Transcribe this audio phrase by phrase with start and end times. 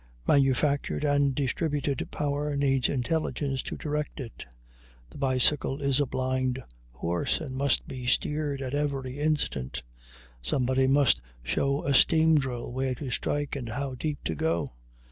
[0.27, 4.47] Manufactured and distributed power needs intelligence to direct it:
[5.11, 9.83] the bicycle is a blind horse, and must be steered at every instant;
[10.41, 14.73] somebody must show a steam drill where to strike and how deep to go.